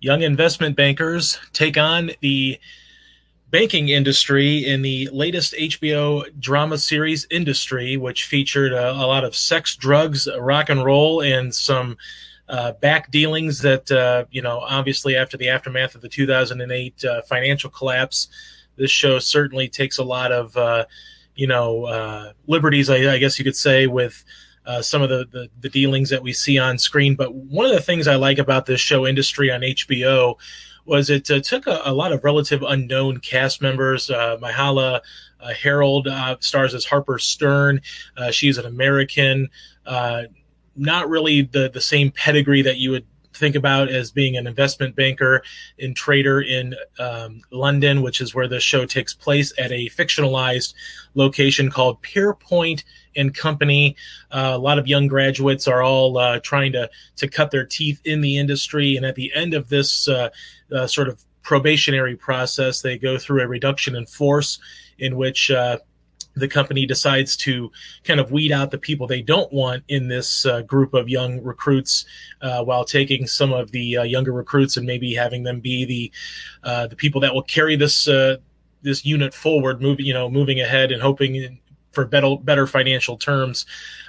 Young 0.00 0.22
investment 0.22 0.76
bankers 0.76 1.38
take 1.52 1.76
on 1.76 2.10
the 2.20 2.58
banking 3.50 3.88
industry 3.88 4.64
in 4.64 4.82
the 4.82 5.08
latest 5.12 5.54
HBO 5.54 6.24
drama 6.38 6.78
series 6.78 7.26
Industry, 7.30 7.96
which 7.96 8.24
featured 8.24 8.72
a, 8.72 8.92
a 8.92 9.06
lot 9.06 9.24
of 9.24 9.34
sex, 9.36 9.76
drugs, 9.76 10.28
rock 10.38 10.68
and 10.68 10.84
roll, 10.84 11.20
and 11.20 11.54
some 11.54 11.96
uh, 12.48 12.72
back 12.72 13.10
dealings 13.10 13.60
that, 13.60 13.90
uh, 13.90 14.24
you 14.30 14.42
know, 14.42 14.60
obviously 14.60 15.16
after 15.16 15.36
the 15.36 15.48
aftermath 15.48 15.94
of 15.94 16.00
the 16.00 16.08
2008 16.08 17.04
uh, 17.04 17.22
financial 17.22 17.70
collapse, 17.70 18.28
this 18.76 18.90
show 18.90 19.18
certainly 19.18 19.68
takes 19.68 19.98
a 19.98 20.04
lot 20.04 20.32
of, 20.32 20.56
uh, 20.56 20.84
you 21.34 21.46
know, 21.46 21.84
uh, 21.84 22.32
liberties, 22.46 22.88
I, 22.88 23.14
I 23.14 23.18
guess 23.18 23.38
you 23.38 23.44
could 23.44 23.56
say, 23.56 23.86
with 23.86 24.24
uh, 24.66 24.82
some 24.82 25.02
of 25.02 25.08
the, 25.08 25.26
the, 25.30 25.48
the 25.60 25.68
dealings 25.68 26.10
that 26.10 26.22
we 26.22 26.32
see 26.32 26.58
on 26.58 26.78
screen. 26.78 27.14
But 27.14 27.34
one 27.34 27.66
of 27.66 27.72
the 27.72 27.80
things 27.80 28.06
I 28.06 28.16
like 28.16 28.38
about 28.38 28.66
this 28.66 28.80
show, 28.80 29.06
Industry 29.06 29.50
on 29.50 29.60
HBO, 29.60 30.36
was 30.84 31.10
it 31.10 31.30
uh, 31.30 31.40
took 31.40 31.66
a, 31.66 31.82
a, 31.84 31.92
lot 31.92 32.12
of 32.12 32.24
relative 32.24 32.62
unknown 32.62 33.18
cast 33.18 33.62
members. 33.62 34.10
Uh, 34.10 34.36
Myha'la 34.38 35.00
uh, 35.40 35.52
Herrold 35.52 36.06
uh, 36.06 36.36
stars 36.40 36.74
as 36.74 36.84
Harper 36.84 37.18
Stern. 37.18 37.80
Uh, 38.16 38.30
she's 38.30 38.58
an 38.58 38.66
American, 38.66 39.48
not 40.76 41.08
really 41.10 41.42
the 41.42 41.68
the 41.68 41.80
same 41.80 42.10
pedigree 42.10 42.62
that 42.62 42.78
you 42.78 42.90
would 42.92 43.04
think 43.34 43.54
about 43.54 43.88
as 43.88 44.10
being 44.10 44.36
an 44.36 44.46
investment 44.46 44.96
banker 44.96 45.42
and 45.78 45.94
trader 45.94 46.40
in 46.40 46.74
um, 46.98 47.42
London, 47.50 48.02
which 48.02 48.20
is 48.20 48.34
where 48.34 48.48
the 48.48 48.60
show 48.60 48.84
takes 48.86 49.14
place 49.14 49.52
at 49.58 49.72
a 49.72 49.88
fictionalized 49.90 50.74
location 51.14 51.70
called 51.70 52.02
Pierpoint 52.02 52.84
and 53.16 53.34
Company. 53.34 53.96
Uh, 54.30 54.52
a 54.54 54.58
lot 54.58 54.78
of 54.78 54.86
young 54.86 55.06
graduates 55.06 55.66
are 55.68 55.82
all 55.82 56.18
uh, 56.18 56.40
trying 56.40 56.72
to 56.72 56.90
to 57.16 57.28
cut 57.28 57.50
their 57.50 57.64
teeth 57.64 58.00
in 58.04 58.20
the 58.20 58.38
industry, 58.38 58.96
and 58.96 59.06
at 59.06 59.14
the 59.14 59.32
end 59.34 59.54
of 59.54 59.68
this 59.68 60.08
uh, 60.08 60.30
uh 60.74 60.86
sort 60.86 61.08
of 61.08 61.24
probationary 61.42 62.16
process, 62.16 62.82
they 62.82 62.98
go 62.98 63.18
through 63.18 63.42
a 63.42 63.48
reduction 63.48 63.96
in 63.96 64.06
force 64.06 64.58
in 64.98 65.16
which 65.16 65.50
uh, 65.50 65.78
the 66.34 66.48
company 66.48 66.86
decides 66.86 67.36
to 67.36 67.70
kind 68.04 68.20
of 68.20 68.30
weed 68.30 68.52
out 68.52 68.70
the 68.70 68.78
people 68.78 69.06
they 69.06 69.22
don't 69.22 69.52
want 69.52 69.82
in 69.88 70.08
this 70.08 70.46
uh, 70.46 70.62
group 70.62 70.94
of 70.94 71.08
young 71.08 71.42
recruits, 71.42 72.04
uh, 72.42 72.62
while 72.62 72.84
taking 72.84 73.26
some 73.26 73.52
of 73.52 73.70
the 73.72 73.98
uh, 73.98 74.02
younger 74.02 74.32
recruits 74.32 74.76
and 74.76 74.86
maybe 74.86 75.14
having 75.14 75.42
them 75.42 75.60
be 75.60 75.84
the 75.84 76.12
uh, 76.64 76.86
the 76.86 76.96
people 76.96 77.20
that 77.20 77.34
will 77.34 77.42
carry 77.42 77.76
this 77.76 78.08
uh, 78.08 78.36
this 78.82 79.04
unit 79.04 79.34
forward, 79.34 79.82
moving 79.82 80.06
you 80.06 80.14
know 80.14 80.30
moving 80.30 80.60
ahead 80.60 80.92
and 80.92 81.02
hoping 81.02 81.58
for 81.92 82.04
better 82.04 82.36
better 82.36 82.66
financial 82.66 83.16
terms. 83.16 83.66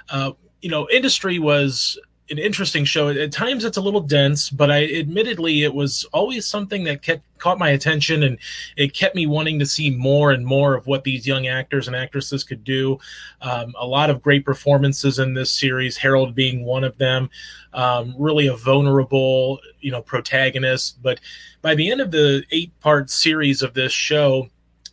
Uh, 0.08 0.32
you 0.60 0.70
know, 0.70 0.88
industry 0.90 1.38
was 1.38 1.98
an 2.30 2.38
interesting 2.38 2.84
show. 2.84 3.08
At 3.08 3.32
times, 3.32 3.64
it's 3.64 3.76
a 3.76 3.80
little 3.80 4.00
dense, 4.00 4.48
but 4.48 4.70
I 4.70 4.84
admittedly 4.84 5.64
it 5.64 5.74
was 5.74 6.04
always 6.12 6.46
something 6.46 6.84
that 6.84 7.02
kept 7.02 7.22
caught 7.38 7.58
my 7.58 7.70
attention, 7.70 8.22
and 8.22 8.38
it 8.76 8.94
kept 8.94 9.16
me 9.16 9.26
wanting 9.26 9.58
to 9.58 9.66
see 9.66 9.90
more 9.90 10.30
and 10.30 10.46
more 10.46 10.74
of 10.74 10.86
what 10.86 11.02
these 11.02 11.26
young 11.26 11.48
actors 11.48 11.88
and 11.88 11.96
actresses 11.96 12.44
could 12.44 12.62
do. 12.62 12.98
Um, 13.40 13.74
a 13.78 13.86
lot 13.86 14.10
of 14.10 14.22
great 14.22 14.44
performances 14.44 15.18
in 15.18 15.34
this 15.34 15.50
series, 15.50 15.98
Herrold 15.98 16.34
being 16.34 16.64
one 16.64 16.84
of 16.84 16.96
them. 16.98 17.28
Um, 17.74 18.14
really 18.18 18.46
a 18.46 18.56
vulnerable, 18.56 19.58
you 19.80 19.90
know, 19.90 20.02
protagonist. 20.02 21.02
But 21.02 21.20
by 21.60 21.74
the 21.74 21.90
end 21.90 22.00
of 22.00 22.12
the 22.12 22.44
eight-part 22.52 23.10
series 23.10 23.62
of 23.62 23.74
this 23.74 23.92
show, 23.92 24.48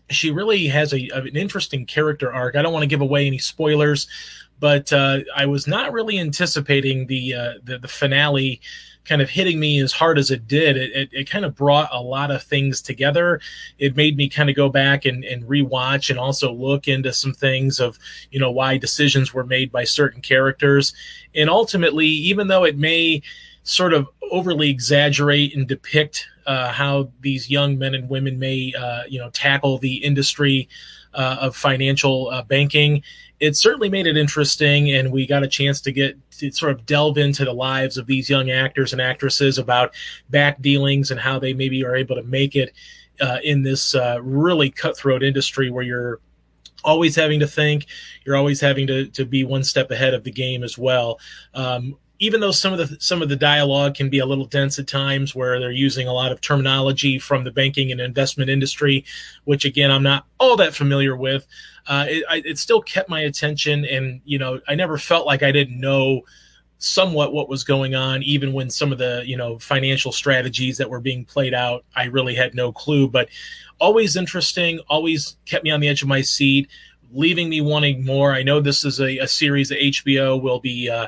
she 0.09 0.31
really 0.31 0.65
has 0.67 0.91
a, 0.91 1.07
an 1.09 1.35
interesting 1.35 1.85
character 1.85 2.33
arc. 2.33 2.55
I 2.55 2.63
don't 2.63 2.73
want 2.73 2.81
to 2.81 2.87
give 2.87 3.01
away 3.01 3.27
any 3.27 3.37
spoilers, 3.37 4.07
but 4.59 4.91
uh, 4.91 5.19
I 5.35 5.45
was 5.45 5.67
not 5.67 5.93
really 5.93 6.19
anticipating 6.19 7.07
the, 7.07 7.33
uh, 7.33 7.53
the, 7.63 7.77
the 7.77 7.87
finale 7.87 8.61
kind 9.05 9.21
of 9.21 9.29
hitting 9.29 9.59
me 9.59 9.79
as 9.79 9.91
hard 9.91 10.19
as 10.19 10.29
it 10.29 10.47
did. 10.47 10.77
It, 10.77 10.91
it, 10.95 11.09
it, 11.11 11.29
kind 11.29 11.43
of 11.43 11.55
brought 11.55 11.89
a 11.91 11.99
lot 11.99 12.29
of 12.29 12.43
things 12.43 12.79
together. 12.79 13.41
It 13.79 13.95
made 13.95 14.15
me 14.15 14.29
kind 14.29 14.49
of 14.49 14.55
go 14.55 14.69
back 14.69 15.05
and, 15.05 15.23
and 15.23 15.43
rewatch 15.45 16.11
and 16.11 16.19
also 16.19 16.53
look 16.53 16.87
into 16.87 17.11
some 17.11 17.33
things 17.33 17.79
of, 17.79 17.97
you 18.29 18.39
know, 18.39 18.51
why 18.51 18.77
decisions 18.77 19.33
were 19.33 19.45
made 19.45 19.71
by 19.71 19.83
certain 19.83 20.21
characters. 20.21 20.93
And 21.33 21.49
ultimately, 21.49 22.05
even 22.05 22.49
though 22.49 22.65
it 22.65 22.77
may 22.77 23.23
sort 23.63 23.93
of 23.93 24.07
overly 24.31 24.69
exaggerate 24.69 25.55
and 25.55 25.67
depict 25.67 26.27
uh, 26.45 26.71
how 26.71 27.11
these 27.21 27.49
young 27.49 27.77
men 27.77 27.95
and 27.95 28.09
women 28.09 28.37
may, 28.37 28.73
uh, 28.77 29.03
you 29.07 29.19
know, 29.19 29.29
tackle 29.31 29.79
the 29.79 29.95
industry 29.95 30.67
uh, 31.13 31.37
of 31.41 31.55
financial 31.55 32.29
uh, 32.29 32.43
banking 32.43 33.03
it 33.39 33.55
certainly 33.55 33.89
made 33.89 34.05
it 34.05 34.17
interesting, 34.17 34.91
and 34.91 35.11
we 35.11 35.25
got 35.25 35.43
a 35.43 35.47
chance 35.47 35.79
to 35.81 35.91
get 35.91 36.17
to 36.31 36.51
sort 36.51 36.71
of 36.71 36.85
delve 36.85 37.17
into 37.17 37.45
the 37.45 37.53
lives 37.53 37.97
of 37.97 38.05
these 38.05 38.29
young 38.29 38.51
actors 38.51 38.91
and 38.91 39.01
actresses 39.01 39.57
about 39.57 39.93
back 40.29 40.61
dealings 40.61 41.11
and 41.11 41.19
how 41.19 41.39
they 41.39 41.53
maybe 41.53 41.83
are 41.85 41.95
able 41.95 42.15
to 42.15 42.23
make 42.23 42.55
it 42.55 42.73
uh, 43.21 43.37
in 43.43 43.63
this 43.63 43.95
uh, 43.95 44.19
really 44.21 44.69
cutthroat 44.69 45.23
industry 45.23 45.69
where 45.69 45.83
you're 45.83 46.19
always 46.83 47.15
having 47.15 47.39
to 47.39 47.47
think, 47.47 47.85
you're 48.25 48.37
always 48.37 48.59
having 48.61 48.87
to, 48.87 49.05
to 49.07 49.25
be 49.25 49.43
one 49.43 49.63
step 49.63 49.91
ahead 49.91 50.13
of 50.13 50.23
the 50.23 50.31
game 50.31 50.63
as 50.63 50.77
well. 50.77 51.19
Um, 51.53 51.97
even 52.19 52.41
though 52.41 52.51
some 52.51 52.73
of 52.73 52.79
the 52.79 52.97
some 52.99 53.21
of 53.21 53.29
the 53.29 53.35
dialogue 53.35 53.95
can 53.95 54.09
be 54.09 54.19
a 54.19 54.25
little 54.25 54.45
dense 54.45 54.77
at 54.77 54.87
times 54.87 55.33
where 55.33 55.59
they're 55.59 55.71
using 55.71 56.07
a 56.07 56.13
lot 56.13 56.31
of 56.31 56.41
terminology 56.41 57.17
from 57.17 57.43
the 57.43 57.51
banking 57.51 57.91
and 57.91 57.99
investment 57.99 58.49
industry 58.49 59.03
which 59.45 59.65
again 59.65 59.89
i'm 59.89 60.03
not 60.03 60.25
all 60.39 60.55
that 60.55 60.75
familiar 60.75 61.15
with 61.15 61.47
uh, 61.87 62.05
it, 62.07 62.23
I, 62.29 62.41
it 62.45 62.59
still 62.59 62.81
kept 62.81 63.09
my 63.09 63.21
attention 63.21 63.85
and 63.85 64.21
you 64.25 64.37
know 64.37 64.59
i 64.67 64.75
never 64.75 64.97
felt 64.97 65.25
like 65.25 65.43
i 65.43 65.51
didn't 65.51 65.79
know 65.79 66.21
somewhat 66.77 67.33
what 67.33 67.49
was 67.49 67.63
going 67.65 67.93
on 67.93 68.23
even 68.23 68.53
when 68.53 68.69
some 68.69 68.91
of 68.91 68.97
the 68.97 69.23
you 69.25 69.35
know 69.35 69.59
financial 69.59 70.11
strategies 70.11 70.77
that 70.77 70.89
were 70.89 71.01
being 71.01 71.25
played 71.25 71.53
out 71.53 71.83
i 71.95 72.05
really 72.05 72.35
had 72.35 72.53
no 72.53 72.71
clue. 72.71 73.07
But 73.07 73.29
always 73.79 74.15
interesting 74.15 74.79
always 74.89 75.37
kept 75.45 75.63
me 75.63 75.71
on 75.71 75.79
the 75.79 75.87
edge 75.87 76.01
of 76.01 76.07
my 76.07 76.21
seat 76.21 76.69
leaving 77.11 77.49
me 77.49 77.59
wanting 77.59 78.05
more. 78.05 78.33
I 78.33 78.43
know 78.43 78.61
this 78.61 78.85
is 78.85 78.99
a, 78.99 79.17
a 79.17 79.27
series 79.27 79.69
that 79.69 79.79
hbo 79.79 80.41
will 80.41 80.59
be 80.59 80.89
uh, 80.89 81.07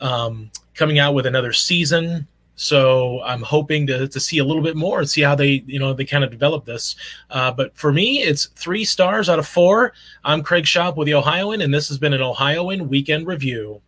um, 0.00 0.50
coming 0.74 0.98
out 0.98 1.14
with 1.14 1.26
another 1.26 1.52
season. 1.52 2.26
So 2.56 3.22
I'm 3.22 3.42
hoping 3.42 3.86
to, 3.88 4.08
to 4.08 4.20
see 4.20 4.38
a 4.38 4.44
little 4.44 4.62
bit 4.62 4.76
more 4.76 5.00
and 5.00 5.08
see 5.08 5.20
how 5.20 5.34
they, 5.34 5.62
you 5.66 5.78
know, 5.78 5.92
they 5.92 6.06
kind 6.06 6.24
of 6.24 6.30
develop 6.30 6.64
this. 6.64 6.96
Uh, 7.30 7.52
but 7.52 7.76
for 7.76 7.92
me, 7.92 8.22
it's 8.22 8.46
three 8.46 8.84
stars 8.84 9.28
out 9.28 9.38
of 9.38 9.46
four. 9.46 9.92
I'm 10.24 10.42
Craig 10.42 10.64
Shoup 10.64 10.96
with 10.96 11.06
the 11.06 11.14
Ohioan, 11.14 11.60
and 11.60 11.72
this 11.72 11.88
has 11.88 11.98
been 11.98 12.14
an 12.14 12.22
Ohioan 12.22 12.88
Weekend 12.88 13.26
Review. 13.26 13.82